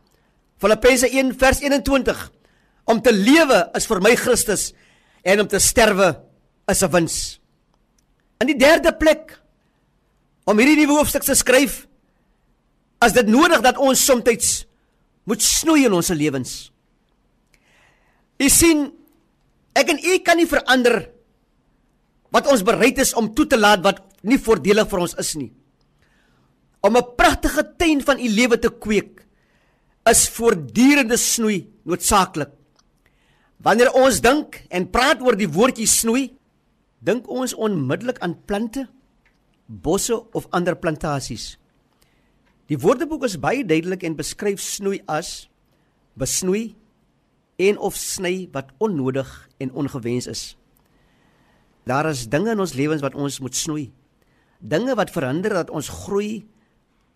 Filippense 0.59 1.07
1 1.13 1.37
vers 1.39 1.61
21 1.63 2.25
Om 2.89 3.03
te 3.05 3.13
lewe 3.13 3.67
is 3.77 3.87
vir 3.87 4.01
my 4.01 4.15
Christus 4.17 4.71
en 5.21 5.43
om 5.43 5.49
te 5.51 5.61
sterwe 5.61 6.09
is 6.73 6.83
'n 6.83 6.91
wins. 6.91 7.17
In 8.41 8.47
die 8.47 8.57
derde 8.57 8.93
plek 8.97 9.37
om 10.49 10.57
hierdie 10.57 10.79
nuwe 10.81 10.97
hoofstuk 11.03 11.27
te 11.27 11.37
skryf 11.37 11.83
as 13.05 13.13
dit 13.15 13.29
nodig 13.29 13.61
dat 13.63 13.79
ons 13.79 14.01
soms 14.01 14.49
moet 15.29 15.45
snoei 15.45 15.85
in 15.85 15.93
ons 15.93 16.09
lewens. 16.17 16.53
U 18.41 18.49
sien 18.49 18.87
ek 19.77 19.93
en 19.93 20.01
u 20.01 20.19
kan 20.25 20.41
nie 20.41 20.49
verander 20.49 21.03
wat 22.33 22.49
ons 22.49 22.65
bereid 22.65 22.99
is 23.03 23.13
om 23.15 23.35
toe 23.37 23.47
te 23.47 23.59
laat 23.61 23.85
wat 23.85 24.01
nie 24.25 24.41
voordelig 24.41 24.89
vir 24.89 25.05
ons 25.05 25.15
is 25.21 25.35
nie. 25.37 25.53
Om 26.81 26.97
'n 26.97 27.15
pragtige 27.17 27.63
tuin 27.77 28.01
van 28.01 28.19
u 28.19 28.29
lewe 28.29 28.59
te 28.59 28.71
kweek 28.71 29.27
is 30.09 30.29
voortdurende 30.29 31.17
snoei 31.17 31.69
noodsaaklik. 31.85 32.51
Wanneer 33.61 33.93
ons 33.93 34.21
dink 34.21 34.65
en 34.71 34.91
praat 34.91 35.21
oor 35.21 35.37
die 35.37 35.49
woordjie 35.49 35.87
snoei, 35.87 36.33
dink 37.01 37.29
ons 37.29 37.55
onmiddellik 37.55 38.19
aan 38.19 38.39
plante, 38.47 38.89
bosse 39.69 40.17
of 40.33 40.49
ander 40.51 40.75
plantasies. 40.77 41.59
Die 42.69 42.79
Woordeboek 42.81 43.25
is 43.29 43.39
baie 43.41 43.65
duidelik 43.65 44.03
en 44.05 44.17
beskryf 44.17 44.61
snoei 44.61 45.01
as 45.09 45.49
besnoei 46.19 46.75
en 47.61 47.79
of 47.79 47.97
sny 47.97 48.49
wat 48.53 48.73
onnodig 48.83 49.29
en 49.61 49.73
ongewens 49.73 50.29
is. 50.29 50.43
Daar 51.89 52.09
is 52.11 52.29
dinge 52.29 52.53
in 52.53 52.61
ons 52.61 52.77
lewens 52.77 53.05
wat 53.05 53.17
ons 53.17 53.41
moet 53.41 53.57
snoei. 53.57 53.89
Dinge 54.61 54.97
wat 54.99 55.13
verhinder 55.13 55.55
dat 55.63 55.71
ons 55.71 55.89
groei 56.05 56.45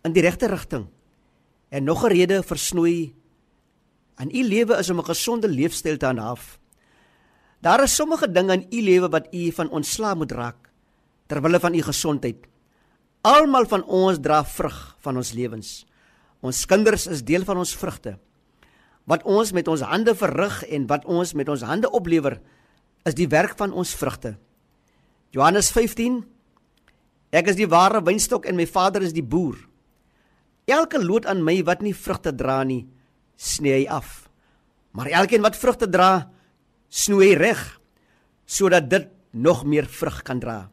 in 0.06 0.14
die 0.14 0.24
regte 0.24 0.48
rigting. 0.48 0.88
En 1.68 1.84
nog 1.84 2.04
'n 2.04 2.12
rede 2.12 2.42
vir 2.42 2.58
snoei 2.58 3.14
in 4.20 4.30
u 4.30 4.42
lewe 4.44 4.76
is 4.78 4.90
om 4.90 4.98
'n 4.98 5.04
gesonde 5.04 5.48
leefstyl 5.48 5.96
te 5.96 6.06
aanhaf. 6.06 6.58
Daar 7.60 7.82
is 7.82 7.94
sommige 7.94 8.32
dinge 8.32 8.52
in 8.52 8.66
u 8.70 8.82
lewe 8.82 9.08
wat 9.08 9.34
u 9.34 9.52
van 9.52 9.70
ontslaa 9.70 10.14
moet 10.14 10.32
raak 10.32 10.71
ter 11.32 11.40
wille 11.40 11.60
van 11.60 11.72
u 11.74 11.80
gesondheid. 11.80 12.44
Almal 13.24 13.64
van 13.70 13.86
ons 13.88 14.20
dra 14.20 14.42
vrug 14.44 14.76
van 15.00 15.16
ons 15.16 15.32
lewens. 15.32 15.70
Ons 16.44 16.66
kinders 16.68 17.06
is 17.08 17.22
deel 17.24 17.46
van 17.48 17.62
ons 17.62 17.72
vrugte. 17.78 18.18
Wat 19.08 19.24
ons 19.24 19.54
met 19.56 19.68
ons 19.70 19.84
hande 19.86 20.12
verrig 20.18 20.58
en 20.68 20.84
wat 20.90 21.06
ons 21.08 21.32
met 21.38 21.48
ons 21.48 21.64
hande 21.64 21.88
oplewer, 21.90 22.36
is 23.08 23.16
die 23.16 23.28
werk 23.30 23.56
van 23.58 23.72
ons 23.72 23.94
vrugte. 23.96 24.36
Johannes 25.32 25.72
15 25.72 26.20
Ek 27.32 27.48
is 27.48 27.56
die 27.56 27.70
ware 27.70 28.02
wynstok 28.04 28.44
en 28.44 28.58
my 28.58 28.66
Vader 28.68 29.00
is 29.06 29.14
die 29.16 29.24
boer. 29.24 29.56
Elke 30.68 31.00
loot 31.00 31.24
aan 31.24 31.40
my 31.40 31.62
wat 31.64 31.80
nie 31.80 31.94
vrugte 31.96 32.34
dra 32.36 32.58
nie, 32.68 32.82
sny 33.40 33.72
hy 33.72 33.86
af. 33.88 34.28
Maar 34.92 35.08
elkeen 35.22 35.40
wat 35.40 35.56
vrugte 35.56 35.88
dra, 35.88 36.28
snoei 36.92 37.30
hy 37.30 37.40
reg 37.40 37.64
sodat 38.44 38.90
dit 38.92 39.08
nog 39.32 39.64
meer 39.64 39.88
vrug 39.88 40.20
kan 40.28 40.42
dra. 40.42 40.71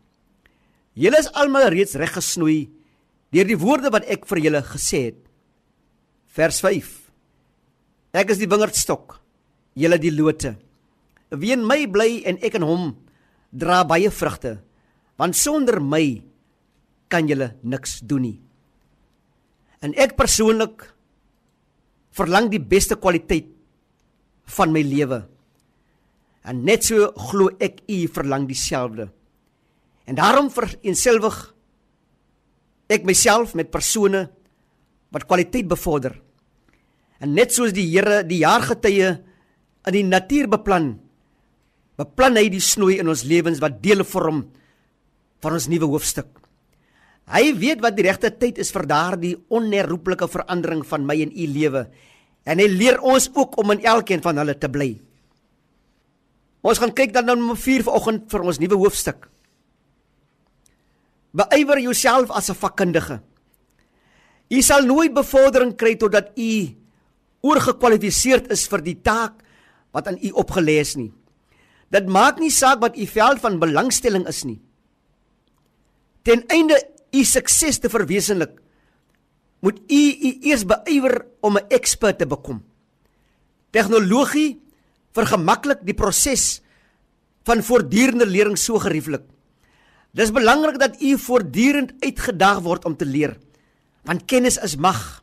Julle 0.98 1.19
is 1.22 1.29
almal 1.38 1.69
reeds 1.74 1.98
reg 2.00 2.13
gesnoei 2.15 2.69
deur 3.34 3.46
die 3.46 3.59
woorde 3.59 3.92
wat 3.94 4.07
ek 4.09 4.25
vir 4.29 4.42
julle 4.48 4.61
gesê 4.66 5.03
het. 5.09 5.20
Vers 6.33 6.61
5. 6.66 6.87
Ek 8.18 8.31
is 8.33 8.40
die 8.42 8.50
wingerdstok, 8.50 9.20
julle 9.77 10.00
die 10.01 10.14
lote. 10.14 10.55
Wie 11.29 11.53
in 11.53 11.66
my 11.66 11.83
bly 11.92 12.24
en 12.29 12.40
ek 12.42 12.57
in 12.57 12.66
hom 12.66 12.96
dra 13.53 13.83
baie 13.85 14.09
vrugte, 14.14 14.57
want 15.20 15.37
sonder 15.37 15.77
my 15.81 16.22
kan 17.09 17.29
julle 17.29 17.51
niks 17.61 18.00
doen 18.01 18.25
nie. 18.25 18.37
En 19.85 19.94
ek 19.94 20.18
persoonlik 20.18 20.83
verlang 22.18 22.50
die 22.51 22.61
beste 22.61 22.98
kwaliteit 23.00 23.50
van 24.57 24.74
my 24.74 24.81
lewe. 24.83 25.22
En 26.50 26.64
net 26.66 26.87
so 26.87 27.11
glo 27.29 27.53
ek 27.61 27.83
u 27.87 28.00
verlang 28.09 28.48
dieselfde. 28.50 29.09
En 30.09 30.17
daarom 30.17 30.50
vereenselwig 30.50 31.37
ek 32.89 33.05
myself 33.05 33.53
met 33.53 33.69
persone 33.69 34.25
wat 35.13 35.27
kwaliteit 35.29 35.67
bevorder. 35.69 36.15
En 37.22 37.35
net 37.37 37.53
soos 37.53 37.75
die 37.75 37.85
Here 37.91 38.24
die 38.25 38.41
jaargetye 38.41 39.11
in 39.89 39.95
die 39.95 40.05
natuur 40.07 40.50
beplan, 40.50 40.95
beplan 42.00 42.39
hy 42.39 42.48
die 42.50 42.63
snoei 42.63 42.98
in 43.01 43.09
ons 43.11 43.25
lewens 43.27 43.61
wat 43.61 43.81
deel 43.83 44.01
vorm 44.07 44.43
van 45.43 45.55
ons 45.55 45.69
nuwe 45.69 45.89
hoofstuk. 45.93 46.29
Hy 47.29 47.53
weet 47.61 47.83
wat 47.83 47.98
die 47.98 48.07
regte 48.07 48.31
tyd 48.33 48.57
is 48.61 48.74
vir 48.74 48.87
daardie 48.89 49.35
onherroepelike 49.53 50.25
verandering 50.31 50.81
van 50.89 51.05
my 51.05 51.19
en 51.22 51.33
u 51.35 51.50
lewe. 51.53 51.85
En 52.50 52.57
hy 52.57 52.65
leer 52.72 52.98
ons 53.05 53.29
ook 53.35 53.59
om 53.61 53.75
in 53.75 53.85
elkeen 53.85 54.24
van 54.25 54.41
hulle 54.41 54.55
te 54.57 54.69
bly. 54.72 54.95
Ons 56.65 56.81
gaan 56.81 56.95
kyk 56.95 57.13
dan 57.13 57.29
na 57.29 57.35
nommer 57.37 57.59
4 57.59 57.85
vanoggend 57.85 58.25
vir 58.31 58.48
ons 58.50 58.59
nuwe 58.59 58.79
hoofstuk. 58.81 59.29
Beywer 61.33 61.79
jouself 61.79 62.31
as 62.31 62.50
'n 62.50 62.55
vakkundige. 62.55 63.22
U 64.50 64.61
sal 64.61 64.85
nooit 64.85 65.13
bevordering 65.13 65.75
kry 65.77 65.96
totdat 65.96 66.31
u 66.37 66.75
oorgekwalifiseerd 67.42 68.51
is 68.51 68.68
vir 68.68 68.81
die 68.81 69.01
taak 69.01 69.44
wat 69.94 70.07
aan 70.07 70.18
u 70.22 70.29
opgelê 70.33 70.79
is 70.81 70.96
nie. 70.96 71.13
Dit 71.89 72.07
maak 72.07 72.39
nie 72.39 72.51
saak 72.53 72.81
wat 72.81 72.98
u 72.98 73.05
veld 73.05 73.39
van 73.39 73.59
belangstelling 73.59 74.27
is 74.27 74.44
nie. 74.46 74.59
Ten 76.24 76.44
einde 76.48 76.77
u 77.13 77.24
sukses 77.24 77.79
te 77.79 77.89
verwesenlik, 77.89 78.51
moet 79.61 79.79
u 79.79 80.01
u 80.29 80.29
eers 80.42 80.65
beywer 80.65 81.25
om 81.42 81.57
'n 81.57 81.68
ekspert 81.70 82.18
te 82.20 82.25
bekom. 82.25 82.63
Tegnologie 83.72 84.61
vergemaklik 85.13 85.85
die 85.85 85.94
proses 85.94 86.61
van 87.44 87.63
voortdurende 87.63 88.25
lering 88.25 88.57
so 88.57 88.79
gerieflik. 88.79 89.24
Dis 90.15 90.31
belangrik 90.33 90.79
dat 90.81 91.01
u 91.01 91.17
voortdurend 91.22 91.93
uitgedaag 92.01 92.63
word 92.65 92.85
om 92.85 92.95
te 92.98 93.05
leer, 93.05 93.37
want 94.07 94.25
kennis 94.25 94.57
is 94.57 94.75
mag. 94.75 95.22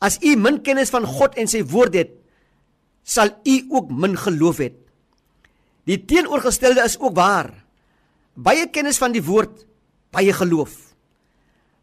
As 0.00 0.16
u 0.24 0.36
min 0.36 0.62
kennis 0.64 0.92
van 0.92 1.04
God 1.04 1.36
en 1.36 1.48
sy 1.48 1.62
woord 1.64 1.96
het, 1.96 2.12
sal 3.04 3.34
u 3.44 3.56
ook 3.70 3.92
min 3.92 4.16
geloof 4.16 4.60
hê. 4.64 4.72
Die 5.86 6.00
teenoorgestelde 6.04 6.82
is 6.82 6.98
ook 6.98 7.14
waar. 7.14 7.52
Baie 8.34 8.66
kennis 8.72 8.98
van 8.98 9.14
die 9.14 9.22
woord, 9.22 9.62
baie 10.12 10.32
geloof. 10.34 10.74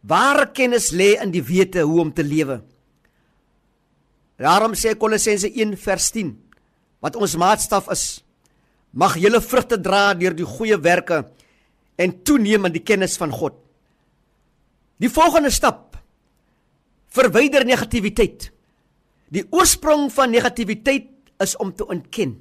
Ware 0.04 0.50
kennis 0.52 0.92
lê 0.92 1.14
in 1.22 1.32
die 1.32 1.44
wete 1.46 1.86
hoe 1.88 2.02
om 2.02 2.12
te 2.14 2.26
lewe. 2.26 2.60
Daarom 4.42 4.74
sê 4.76 4.98
Kolossense 5.00 5.48
1 5.48 5.78
vers 5.80 6.10
10 6.12 6.34
wat 7.04 7.16
ons 7.20 7.36
maatstaf 7.36 7.90
is, 7.92 8.24
mag 8.96 9.18
julle 9.20 9.42
vrugte 9.44 9.76
dra 9.84 10.14
deur 10.16 10.36
die 10.36 10.48
goeie 10.48 10.78
werke 10.80 11.24
en 11.96 12.24
toeneem 12.24 12.66
in 12.66 12.76
die 12.76 12.84
kennis 12.84 13.18
van 13.18 13.32
God. 13.32 13.58
Die 14.98 15.12
volgende 15.12 15.52
stap 15.52 15.98
verwyder 17.14 17.66
negativiteit. 17.66 18.50
Die 19.34 19.46
oorsprong 19.54 20.10
van 20.14 20.34
negativiteit 20.34 21.10
is 21.44 21.56
om 21.58 21.74
te 21.76 21.88
ontken. 21.88 22.38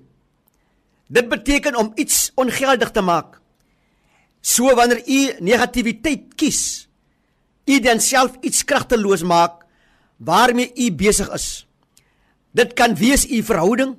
Dit 1.12 1.28
beteken 1.28 1.76
om 1.76 1.92
iets 1.94 2.30
ongeldig 2.34 2.90
te 2.90 3.00
maak. 3.04 3.40
So 4.40 4.74
wanneer 4.74 5.02
u 5.06 5.20
negativiteit 5.44 6.34
kies, 6.34 6.88
u 7.64 7.78
dan 7.80 8.00
self 8.00 8.36
iets 8.40 8.64
kragteloos 8.64 9.22
maak 9.22 9.62
waarmee 10.16 10.72
u 10.74 10.92
besig 10.92 11.28
is. 11.34 11.66
Dit 12.50 12.72
kan 12.72 12.94
wees 12.94 13.26
u 13.30 13.42
verhouding, 13.42 13.96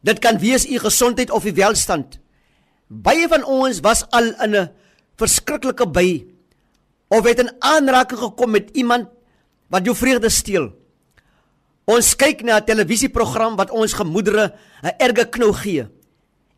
dit 0.00 0.18
kan 0.18 0.38
wees 0.38 0.66
u 0.66 0.78
gesondheid 0.78 1.30
of 1.30 1.44
u 1.44 1.52
welstand. 1.52 2.18
Baie 2.88 3.28
van 3.28 3.44
ons 3.44 3.80
was 3.84 4.04
al 4.16 4.32
in 4.44 4.56
'n 4.56 4.70
verskriklike 5.16 5.86
by 5.86 6.24
of 7.08 7.24
het 7.24 7.38
in 7.38 7.52
aanraking 7.60 8.18
gekom 8.18 8.50
met 8.50 8.70
iemand 8.72 9.08
wat 9.68 9.84
jou 9.84 9.96
vreugde 9.96 10.28
steel. 10.28 10.72
Ons 11.84 12.16
kyk 12.16 12.42
na 12.42 12.60
'n 12.60 12.64
televisieprogram 12.64 13.56
wat 13.56 13.70
ons 13.70 13.92
gemoedere 13.92 14.54
'n 14.82 14.96
erge 14.98 15.28
knou 15.28 15.52
gee 15.52 15.86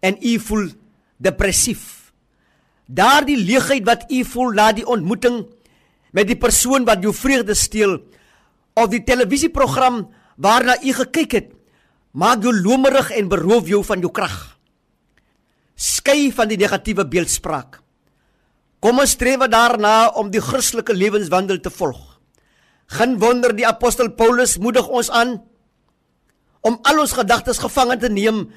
en 0.01 0.16
u 0.21 0.38
voel 0.38 0.71
depressief. 1.19 2.12
Daardie 2.87 3.37
leegheid 3.37 3.85
wat 3.85 4.11
u 4.11 4.25
voel 4.25 4.51
na 4.53 4.73
die 4.73 4.87
ontmoeting 4.87 5.47
met 6.12 6.27
die 6.27 6.37
persoon 6.37 6.85
wat 6.85 7.03
jou 7.03 7.14
vreugde 7.14 7.55
steel 7.55 8.03
of 8.75 8.88
die 8.88 9.03
televisieprogram 9.03 10.09
waarna 10.37 10.77
u 10.83 10.93
gekyk 10.93 11.33
het, 11.33 11.49
maak 12.11 12.43
jou 12.43 12.55
lomerig 12.55 13.11
en 13.11 13.29
beroof 13.29 13.69
jou 13.69 13.85
van 13.85 14.01
jou 14.01 14.11
krag. 14.11 14.50
Skei 15.81 16.29
van 16.37 16.51
die 16.51 16.59
negatiewe 16.61 17.07
beeldspraak. 17.09 17.81
Kom 18.81 19.01
ons 19.01 19.14
streef 19.16 19.43
daarna 19.49 20.12
om 20.21 20.31
die 20.33 20.43
Christelike 20.45 20.93
lewenswandel 20.97 21.61
te 21.61 21.73
volg. 21.73 22.21
Geen 22.90 23.19
wonder 23.23 23.55
die 23.57 23.66
apostel 23.69 24.11
Paulus 24.16 24.59
moedig 24.59 24.88
ons 24.88 25.11
aan 25.14 25.38
om 26.66 26.77
al 26.85 27.01
ons 27.01 27.14
gedagtes 27.16 27.61
gevange 27.62 27.97
te 28.03 28.11
neem 28.12 28.49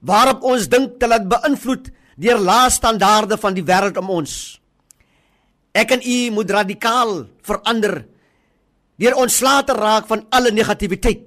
waarop 0.00 0.44
ons 0.48 0.68
dink 0.72 0.96
te 1.00 1.08
laat 1.10 1.26
beïnvloed 1.28 1.90
deur 2.20 2.40
laaste 2.40 2.80
standaarde 2.80 3.36
van 3.40 3.56
die 3.56 3.64
wêreld 3.64 3.98
om 4.00 4.12
ons. 4.20 4.32
Ek 5.76 5.92
en 5.96 6.04
u 6.04 6.18
moet 6.36 6.50
radikaal 6.50 7.26
verander 7.46 8.02
deur 9.00 9.16
ontslae 9.20 9.64
te 9.64 9.76
raak 9.76 10.08
van 10.08 10.26
alle 10.32 10.52
negativiteit. 10.52 11.24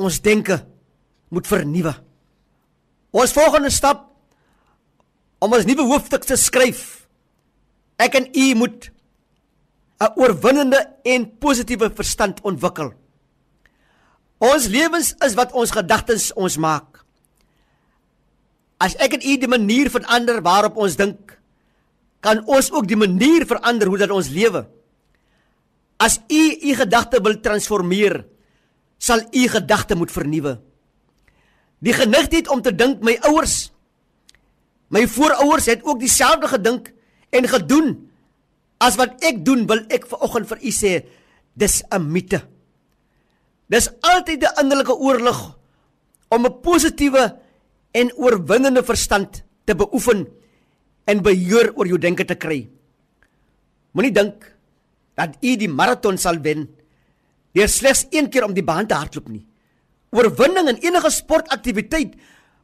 Ons 0.00 0.20
denke 0.24 0.58
moet 1.28 1.48
vernuwe. 1.48 1.92
Ons 3.14 3.34
volgende 3.36 3.70
stap 3.70 4.13
om 5.44 5.52
ons 5.52 5.68
nuwe 5.68 5.84
hoofstuk 5.84 6.24
te 6.24 6.38
skryf 6.40 7.04
Ek 8.00 8.16
en 8.18 8.26
u 8.34 8.54
moet 8.54 8.90
'n 10.02 10.12
oorwinnende 10.18 10.80
en 11.02 11.38
positiewe 11.38 11.90
verstand 11.94 12.40
ontwikkel. 12.42 12.92
Ons 14.38 14.66
lewens 14.66 15.14
is 15.24 15.34
wat 15.34 15.52
ons 15.52 15.70
gedagtes 15.70 16.32
ons 16.32 16.56
maak. 16.56 17.04
As 18.78 18.96
ek 18.96 19.12
en 19.14 19.22
u 19.22 19.36
die 19.38 19.48
manier 19.48 19.90
verander 19.90 20.42
waarop 20.42 20.76
ons 20.76 20.96
dink, 20.96 21.38
kan 22.20 22.44
ons 22.46 22.72
ook 22.72 22.88
die 22.88 22.96
manier 22.96 23.46
verander 23.46 23.86
hoe 23.88 23.98
dat 23.98 24.10
ons 24.10 24.28
lewe. 24.28 24.66
As 25.96 26.20
u 26.28 26.58
u 26.62 26.74
gedagte 26.74 27.22
wil 27.22 27.40
transformeer, 27.40 28.24
sal 28.98 29.20
u 29.32 29.48
gedagte 29.48 29.94
moet 29.94 30.12
vernuwe. 30.12 30.60
Die 31.78 31.92
genigtheid 31.92 32.48
om 32.48 32.62
te 32.62 32.74
dink 32.74 33.00
my 33.00 33.18
ouers, 33.22 33.63
my 34.88 35.06
voorouers 35.08 35.66
het 35.66 35.84
ook 35.84 36.00
dieselfde 36.00 36.48
gedink 36.48 36.92
en 37.30 37.48
gedoen 37.48 38.10
as 38.78 38.96
wat 38.96 39.22
ek 39.24 39.44
doen 39.44 39.66
wil 39.66 39.80
ek 39.88 40.06
vanoggend 40.06 40.48
vir 40.48 40.58
u 40.62 40.70
sê 40.70 40.92
dis 41.54 41.82
'n 41.90 42.12
mite 42.12 42.42
dis 43.68 43.88
altyd 44.00 44.44
'n 44.44 44.60
innerlike 44.60 44.96
oorlog 44.96 45.58
om 46.28 46.46
'n 46.46 46.60
positiewe 46.60 47.24
en 47.94 48.12
oorwinnende 48.18 48.82
verstand 48.82 49.42
te 49.64 49.74
beoefen 49.74 50.26
en 51.04 51.22
beheer 51.22 51.72
oor 51.74 51.86
jou 51.86 51.98
denke 51.98 52.24
te 52.24 52.34
kry. 52.34 52.64
Moenie 53.94 54.12
dink 54.12 54.48
dat 55.14 55.36
u 55.40 55.56
die 55.56 55.70
maraton 55.70 56.18
sal 56.18 56.40
wen 56.42 56.66
deur 57.54 57.70
slegs 57.70 58.06
een 58.10 58.30
keer 58.30 58.44
om 58.44 58.54
die 58.54 58.66
baan 58.66 58.88
te 58.90 58.98
hardloop 58.98 59.28
nie. 59.30 59.44
Oorwinning 60.10 60.68
in 60.72 60.80
enige 60.82 61.10
sportaktiwiteit 61.10 62.16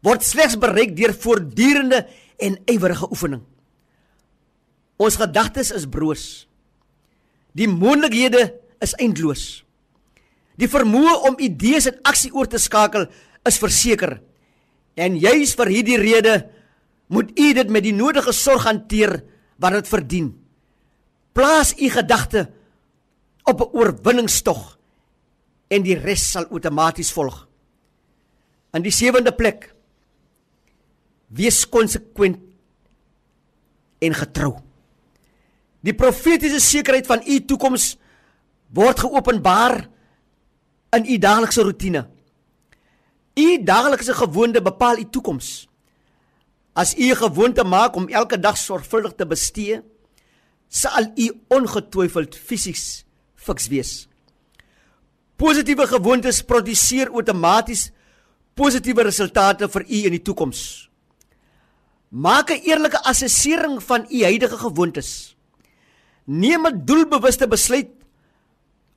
word 0.03 0.25
slegs 0.25 0.57
bereik 0.59 0.97
deur 0.97 1.15
voortdurende 1.15 2.07
en 2.41 2.57
ywerige 2.67 3.11
oefening 3.11 3.45
Ons 5.01 5.17
gedagtes 5.17 5.73
is 5.73 5.89
broos. 5.89 6.25
Die 7.57 7.69
moontlikhede 7.69 8.43
is 8.85 8.93
eindeloos. 9.01 9.63
Die 10.61 10.69
vermoë 10.69 11.15
om 11.31 11.39
idees 11.41 11.89
in 11.89 12.01
aksie 12.05 12.33
oor 12.37 12.49
te 12.51 12.61
skakel 12.61 13.07
is 13.49 13.59
verseker. 13.63 14.19
En 15.01 15.17
juis 15.17 15.55
vir 15.57 15.73
hierdie 15.73 16.01
rede 16.03 16.35
moet 17.09 17.33
u 17.33 17.47
dit 17.57 17.73
met 17.73 17.87
die 17.87 17.97
nodige 17.97 18.35
sorg 18.37 18.69
hanteer 18.69 19.23
wat 19.61 19.79
dit 19.79 19.89
verdien. 19.89 20.29
Plaas 21.33 21.73
u 21.81 21.89
gedagte 21.89 22.51
op 23.49 23.61
'n 23.61 23.73
oorwinningstog 23.73 24.79
en 25.71 25.83
die 25.83 25.97
res 25.97 26.31
sal 26.31 26.45
outomaties 26.51 27.13
volg. 27.13 27.49
In 28.75 28.83
die 28.83 28.93
sewende 28.93 29.33
plek 29.33 29.75
wees 31.31 31.62
konsekwent 31.69 32.38
en 34.01 34.14
getrou. 34.16 34.55
Die 35.81 35.95
profetiese 35.97 36.61
sekerheid 36.61 37.07
van 37.09 37.23
u 37.25 37.38
toekoms 37.45 37.95
word 38.75 39.01
geopenbaar 39.05 39.88
in 40.97 41.07
u 41.07 41.19
daaglikse 41.19 41.62
rotine. 41.62 42.05
U 43.38 43.47
daaglikse 43.64 44.14
gewoonte 44.14 44.62
bepaal 44.62 44.99
u 44.99 45.07
toekoms. 45.11 45.69
As 46.73 46.95
u 46.97 47.11
'n 47.11 47.16
gewoonte 47.16 47.64
maak 47.64 47.95
om 47.95 48.09
elke 48.09 48.38
dag 48.38 48.57
sorgvuldig 48.57 49.12
te 49.14 49.27
bestee, 49.27 49.83
sal 50.69 51.12
u 51.16 51.40
ongetwyfeld 51.49 52.37
fisies 52.37 53.05
fiks 53.35 53.69
wees. 53.69 54.09
Positiewe 55.37 55.87
gewoontes 55.87 56.43
produseer 56.43 57.11
outomaties 57.11 57.90
positiewe 58.55 59.03
resultate 59.03 59.69
vir 59.69 59.83
u 59.88 60.05
in 60.05 60.11
die 60.11 60.23
toekoms. 60.23 60.89
Maak 62.11 62.51
'n 62.51 62.66
eerlike 62.66 62.99
assessering 63.07 63.79
van 63.83 64.07
u 64.11 64.23
huidige 64.23 64.59
gewoontes 64.59 65.37
neem 66.27 66.66
'n 66.66 66.85
doelbewuste 66.85 67.46
besluit 67.49 67.90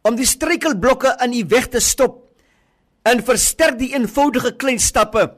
om 0.02 0.15
die 0.15 0.26
struikelblokke 0.26 1.17
in 1.23 1.34
u 1.34 1.45
weg 1.47 1.67
te 1.69 1.80
stop 1.80 2.26
en 3.04 3.23
versterk 3.23 3.78
die 3.78 3.93
eenvoudige 3.93 4.56
klein 4.56 4.80
stappe 4.80 5.36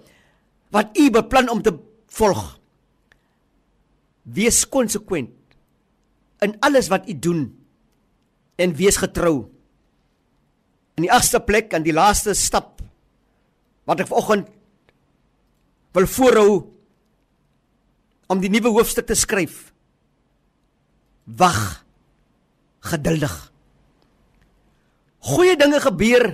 wat 0.71 0.97
u 0.97 1.09
beplan 1.09 1.49
om 1.49 1.61
te 1.61 1.77
volg. 2.07 2.59
Wees 4.23 4.69
konsekwent 4.69 5.29
in 6.39 6.59
alles 6.59 6.87
wat 6.87 7.09
u 7.09 7.19
doen 7.19 7.65
en 8.55 8.75
wees 8.75 8.97
getrou. 8.97 9.51
In 10.95 11.03
die 11.03 11.11
agste 11.11 11.39
plek 11.39 11.73
en 11.73 11.83
die 11.83 11.93
laaste 11.93 12.33
stap 12.33 12.81
wat 13.83 13.99
ek 13.99 14.07
vanoggend 14.07 14.47
wil 15.91 16.07
voorhou 16.07 16.74
om 18.31 18.41
die 18.41 18.49
nuwe 18.49 18.71
hoofstuk 18.73 19.07
te 19.09 19.17
skryf. 19.17 19.71
Wag 21.25 21.85
geduldig. 22.85 23.33
Goeie 25.25 25.55
dinge 25.57 25.79
gebeur 25.81 26.27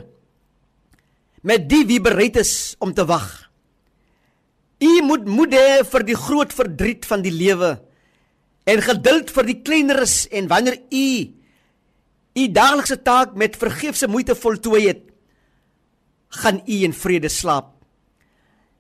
met 1.48 1.70
die 1.70 1.86
wie 1.90 2.02
bereid 2.04 2.38
is 2.42 2.76
om 2.80 2.94
te 2.94 3.06
wag. 3.08 3.30
U 4.82 4.92
moet 5.06 5.28
moed 5.30 5.54
hê 5.56 5.82
vir 5.86 6.06
die 6.06 6.18
groot 6.18 6.54
verdriet 6.54 7.06
van 7.08 7.24
die 7.24 7.34
lewe 7.34 7.76
en 8.70 8.82
geduld 8.84 9.32
vir 9.34 9.48
die 9.48 9.60
kleineres 9.62 10.26
en 10.30 10.50
wanneer 10.52 10.78
u 10.90 11.08
u 12.32 12.48
daaglikse 12.48 13.02
taak 13.04 13.34
met 13.36 13.60
vergeefse 13.60 14.08
moeite 14.08 14.36
voltooi 14.40 14.86
het, 14.88 15.02
gaan 16.42 16.62
u 16.64 16.78
in 16.88 16.94
vrede 16.96 17.30
slaap. 17.30 17.74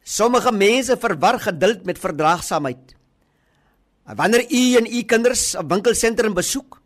Sommige 0.04 0.52
mense 0.56 0.95
verwar 0.97 1.39
geduld 1.39 1.84
met 1.86 2.00
verdraagsaamheid. 2.00 2.95
Wanneer 4.06 4.46
u 4.52 4.76
en 4.76 4.86
u 4.86 5.04
kinders 5.04 5.56
'n 5.56 5.68
winkelsentrum 5.68 6.34
besoek, 6.34 6.82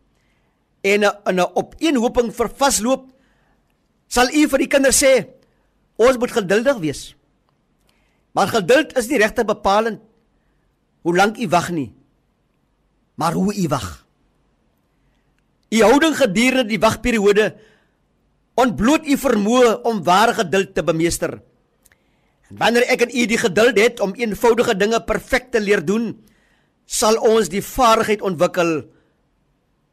en 0.92 1.02
'n 1.02 1.40
'n 1.40 1.50
opeenhoping 1.54 2.30
vir 2.32 2.48
vasloop 2.48 3.02
sal 4.06 4.28
u 4.30 4.48
vir 4.48 4.58
die 4.58 4.72
kinders 4.74 5.02
sê 5.02 5.26
ons 5.96 6.18
moet 6.18 6.32
geduldig 6.32 6.78
wees. 6.78 7.02
Maar 8.32 8.48
geduld 8.48 8.96
is 8.98 9.08
nie 9.08 9.18
regte 9.18 9.44
bepalend 9.44 10.00
hoe 11.02 11.16
lank 11.16 11.38
u 11.38 11.48
wag 11.48 11.70
nie. 11.70 11.94
Maar 13.14 13.32
hoe 13.32 13.54
u 13.54 13.68
wag. 13.68 14.04
U 15.70 15.82
houding 15.82 16.16
gedurende 16.16 16.68
die 16.68 16.78
wagperiode 16.78 17.56
ontbloot 18.54 19.06
u 19.06 19.16
vermoë 19.16 19.82
om 19.82 20.04
ware 20.04 20.34
geduld 20.34 20.74
te 20.74 20.82
bemeester. 20.82 21.40
En 22.50 22.56
wanneer 22.58 22.86
ek 22.92 23.00
en 23.00 23.16
u 23.16 23.26
die 23.26 23.38
geduld 23.38 23.78
het 23.78 24.00
om 24.00 24.14
eenvoudige 24.14 24.76
dinge 24.76 25.00
perfek 25.02 25.50
te 25.50 25.60
leer 25.60 25.84
doen, 25.84 26.12
sal 26.86 27.18
ons 27.18 27.50
die 27.50 27.62
vaardigheid 27.62 28.22
ontwikkel 28.22 28.78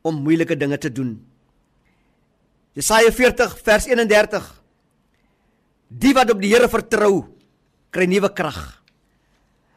om 0.05 0.21
moeilike 0.23 0.55
dinge 0.59 0.77
te 0.77 0.91
doen. 0.93 1.17
Jesaja 2.77 3.11
40 3.13 3.57
vers 3.65 3.87
31 3.89 4.51
Die 5.93 6.13
wat 6.17 6.31
op 6.33 6.39
die 6.41 6.49
Here 6.49 6.65
vertrou, 6.71 7.27
kry 7.93 8.07
nuwe 8.09 8.31
krag. 8.33 8.57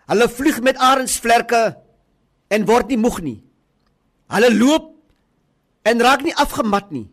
Hulle 0.09 0.29
vlieg 0.33 0.63
met 0.65 0.79
arensvlerke 0.81 1.77
en 2.49 2.65
word 2.69 2.89
nie 2.89 3.01
moeg 3.01 3.19
nie. 3.21 3.41
Hulle 4.33 4.49
loop 4.55 4.95
en 5.87 6.01
raak 6.01 6.25
nie 6.25 6.35
afgemat 6.41 6.89
nie. 6.95 7.05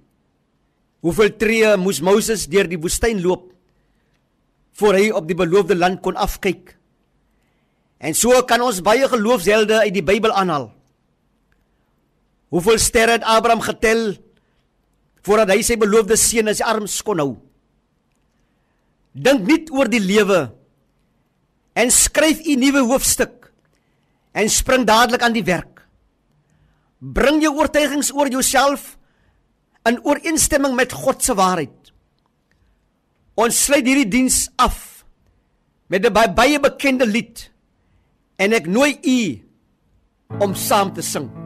Hoeveel 1.04 1.34
tree 1.36 1.74
moes 1.82 2.00
Moses 2.00 2.46
deur 2.48 2.70
die 2.70 2.80
woestyn 2.80 3.20
loop 3.22 3.50
voor 4.80 4.98
hy 4.98 5.10
op 5.14 5.28
die 5.28 5.38
beloofde 5.38 5.76
land 5.76 6.00
kon 6.06 6.16
afkyk? 6.18 6.78
En 8.04 8.16
so 8.18 8.36
kan 8.44 8.62
ons 8.64 8.82
baie 8.84 9.08
geloofshelde 9.08 9.80
uit 9.86 9.96
die 9.96 10.04
Bybel 10.04 10.34
aanhaal. 10.36 10.68
Hoeveel 12.52 12.80
sterre 12.82 13.16
het 13.18 13.24
Abraham 13.26 13.64
getel 13.64 14.12
voordat 15.24 15.54
hy 15.54 15.62
sy 15.64 15.78
beloofde 15.80 16.18
seun 16.20 16.52
in 16.52 16.58
sy 16.58 16.66
arms 16.68 16.98
kon 17.06 17.22
hou? 17.24 17.32
Dink 19.16 19.48
net 19.48 19.72
oor 19.72 19.88
die 19.88 20.04
lewe 20.04 20.50
en 21.80 21.90
skryf 21.90 22.44
'n 22.44 22.60
nuwe 22.60 22.84
hoofstuk 22.92 23.54
en 24.34 24.50
spring 24.50 24.86
dadelik 24.86 25.24
aan 25.24 25.34
die 25.34 25.46
werk. 25.46 25.88
Bring 27.00 27.42
jou 27.42 27.56
oortuigings 27.56 28.12
oor 28.12 28.28
jouself 28.28 28.98
in 29.86 30.00
ooreenstemming 30.04 30.76
met 30.76 30.92
God 30.92 31.24
se 31.24 31.34
waarheid. 31.34 31.94
Ons 33.36 33.64
sluit 33.66 33.86
hierdie 33.86 34.10
diens 34.10 34.50
af 34.56 35.06
met 35.88 36.06
'n 36.06 36.36
baie 36.36 36.60
bekende 36.60 37.06
lied 37.06 37.53
En 38.42 38.54
ek 38.54 38.68
nooi 38.68 38.98
u 39.04 39.20
om 40.42 40.56
saam 40.58 40.94
te 40.94 41.06
sing. 41.06 41.43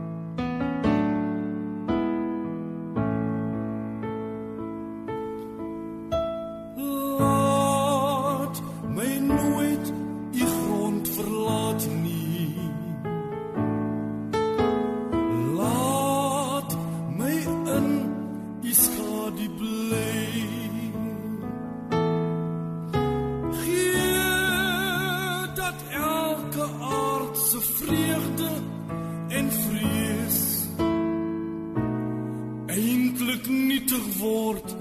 word 34.38 34.76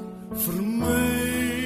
vir 0.45 0.62
my 0.81 1.65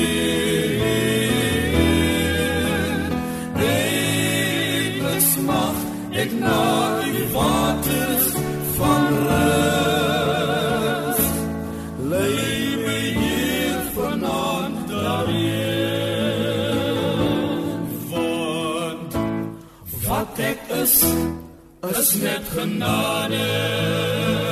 is 22.13 22.21
met 22.21 22.43
genade. 22.53 24.50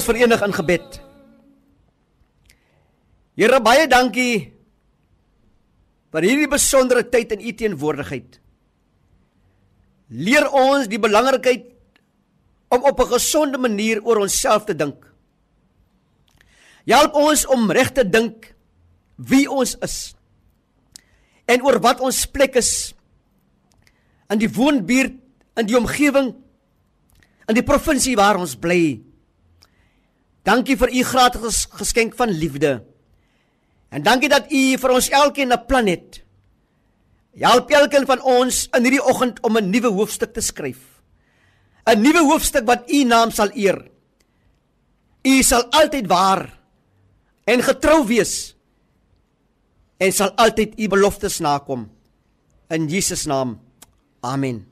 Ons 0.00 0.08
verenig 0.08 0.40
in 0.40 0.54
gebed. 0.56 0.94
Here 3.36 3.58
baie 3.60 3.84
dankie 3.84 4.48
vir 6.10 6.24
hierdie 6.24 6.48
besondere 6.48 7.02
tyd 7.04 7.34
in 7.36 7.42
u 7.44 7.52
teenwoordigheid. 7.52 8.38
Leer 10.16 10.46
ons 10.56 10.88
die 10.88 11.00
belangrikheid 11.02 11.66
om 12.72 12.88
op 12.88 13.00
'n 13.00 13.12
gesonde 13.12 13.58
manier 13.60 14.00
oor 14.00 14.24
onsself 14.24 14.64
te 14.64 14.74
dink. 14.74 15.04
Help 16.88 17.14
ons 17.14 17.46
om 17.46 17.70
reg 17.70 17.92
te 17.92 18.04
dink 18.04 18.54
wie 19.16 19.50
ons 19.50 19.76
is 19.82 20.14
en 21.46 21.62
oor 21.62 21.78
wat 21.78 22.00
ons 22.00 22.26
plek 22.26 22.56
is 22.56 22.94
in 24.30 24.38
die 24.38 24.48
woonbuurt, 24.48 25.12
in 25.56 25.66
die 25.66 25.76
omgewing, 25.76 26.34
in 27.48 27.54
die 27.54 27.62
provinsie 27.62 28.16
waar 28.16 28.38
ons 28.38 28.56
bly. 28.56 29.09
Dankie 30.42 30.76
vir 30.76 30.92
u 30.92 31.02
gratis 31.04 31.66
geskenk 31.70 32.14
van 32.16 32.30
liefde. 32.32 32.80
En 33.90 34.02
dankie 34.02 34.30
dat 34.30 34.52
u 34.52 34.78
vir 34.78 34.90
ons 34.90 35.08
elkeen 35.08 35.52
'n 35.52 35.66
plan 35.66 35.86
het. 35.86 36.22
Help 37.34 37.70
elkeen 37.70 38.06
van 38.06 38.22
ons 38.22 38.68
in 38.74 38.82
hierdie 38.82 39.04
oggend 39.04 39.40
om 39.40 39.56
'n 39.56 39.70
nuwe 39.70 39.88
hoofstuk 39.88 40.32
te 40.32 40.40
skryf. 40.40 41.02
'n 41.86 42.00
Nuwe 42.00 42.22
hoofstuk 42.24 42.66
wat 42.66 42.90
u 42.90 43.04
naam 43.04 43.30
sal 43.30 43.50
eer. 43.54 43.90
U 45.22 45.42
sal 45.42 45.64
altyd 45.70 46.06
waar 46.06 46.58
en 47.44 47.62
getrou 47.62 48.06
wees 48.06 48.56
en 49.98 50.12
sal 50.12 50.30
altyd 50.30 50.78
u 50.78 50.88
beloftes 50.88 51.38
nakom. 51.38 51.90
In 52.68 52.88
Jesus 52.88 53.26
naam. 53.26 53.60
Amen. 54.20 54.69